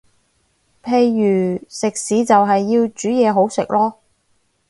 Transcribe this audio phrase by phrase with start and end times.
[0.83, 3.93] 譬如食肆就係要煮嘢好食囉